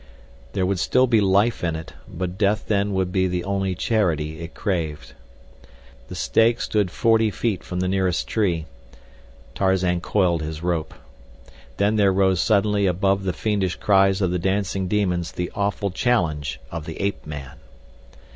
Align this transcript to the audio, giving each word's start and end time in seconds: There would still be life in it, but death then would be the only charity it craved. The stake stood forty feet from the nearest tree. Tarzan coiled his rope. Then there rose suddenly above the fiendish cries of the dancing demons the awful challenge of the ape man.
There 0.53 0.65
would 0.65 0.79
still 0.79 1.05
be 1.05 1.21
life 1.21 1.63
in 1.63 1.75
it, 1.75 1.93
but 2.07 2.35
death 2.35 2.65
then 2.67 2.91
would 2.95 3.11
be 3.11 3.27
the 3.27 3.43
only 3.43 3.75
charity 3.75 4.39
it 4.39 4.55
craved. 4.55 5.13
The 6.07 6.15
stake 6.15 6.59
stood 6.59 6.89
forty 6.89 7.29
feet 7.29 7.63
from 7.63 7.81
the 7.81 7.87
nearest 7.87 8.27
tree. 8.27 8.65
Tarzan 9.53 10.01
coiled 10.01 10.41
his 10.41 10.63
rope. 10.63 10.95
Then 11.77 11.97
there 11.97 12.11
rose 12.11 12.41
suddenly 12.41 12.87
above 12.87 13.25
the 13.25 13.31
fiendish 13.33 13.75
cries 13.75 14.21
of 14.21 14.31
the 14.31 14.39
dancing 14.39 14.87
demons 14.87 15.33
the 15.33 15.51
awful 15.53 15.91
challenge 15.91 16.59
of 16.71 16.87
the 16.87 16.99
ape 16.99 17.27
man. 17.27 17.59